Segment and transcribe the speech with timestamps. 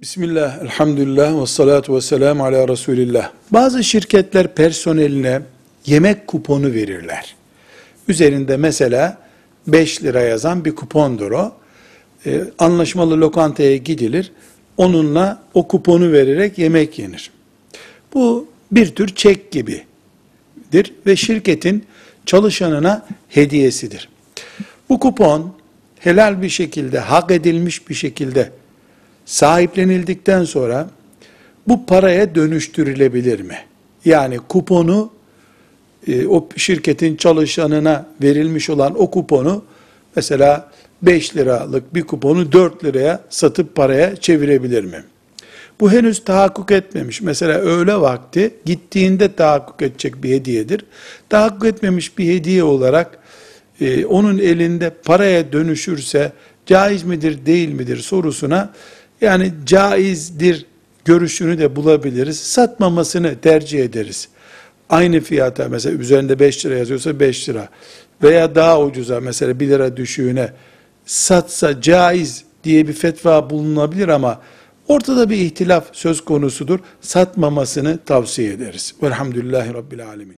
[0.00, 3.32] Bismillah, elhamdülillah ve salatu ve selamu ala Resulillah.
[3.50, 5.40] Bazı şirketler personeline
[5.86, 7.34] yemek kuponu verirler.
[8.08, 9.18] Üzerinde mesela
[9.66, 11.52] 5 lira yazan bir kupondur o.
[12.26, 14.32] Ee, anlaşmalı lokantaya gidilir.
[14.76, 17.30] Onunla o kuponu vererek yemek yenir.
[18.14, 21.84] Bu bir tür çek gibidir ve şirketin
[22.26, 24.08] çalışanına hediyesidir.
[24.88, 25.54] Bu kupon
[25.98, 28.50] helal bir şekilde, hak edilmiş bir şekilde
[29.28, 30.90] sahiplenildikten sonra
[31.68, 33.58] bu paraya dönüştürülebilir mi?
[34.04, 35.10] Yani kuponu
[36.06, 39.64] e, o şirketin çalışanına verilmiş olan o kuponu
[40.16, 40.70] mesela
[41.02, 45.04] 5 liralık bir kuponu 4 liraya satıp paraya çevirebilir mi?
[45.80, 47.20] Bu henüz tahakkuk etmemiş.
[47.20, 50.84] Mesela öğle vakti gittiğinde tahakkuk edecek bir hediyedir.
[51.28, 53.18] Tahakkuk etmemiş bir hediye olarak
[53.80, 56.32] e, onun elinde paraya dönüşürse
[56.66, 58.72] caiz midir değil midir sorusuna
[59.20, 60.66] yani caizdir
[61.04, 62.40] görüşünü de bulabiliriz.
[62.40, 64.28] Satmamasını tercih ederiz.
[64.90, 67.68] Aynı fiyata mesela üzerinde 5 lira yazıyorsa 5 lira
[68.22, 70.52] veya daha ucuza mesela 1 lira düşüğüne
[71.06, 74.40] satsa caiz diye bir fetva bulunabilir ama
[74.88, 76.78] ortada bir ihtilaf söz konusudur.
[77.00, 78.94] Satmamasını tavsiye ederiz.
[79.02, 80.36] Velhamdülillahi Rabbil Alemin.